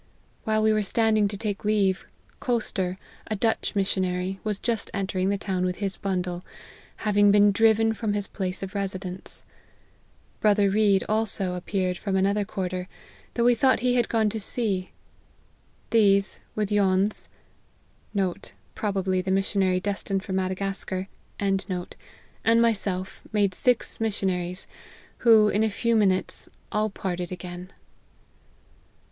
[0.45, 2.07] While we were standing to take leave,
[2.39, 6.43] Koster, a Dutch missionary, was just entering the town with his bundle,
[7.05, 9.43] having been driven from his place of residence.
[10.39, 12.87] Brother Read, also, appeared from another quarter,
[13.35, 14.89] though we thought he had gone to sea.
[15.91, 17.27] These, with Yons,*
[22.43, 24.67] and myself, made six missionaries,
[25.19, 27.71] who, in a few minutes, all parted again."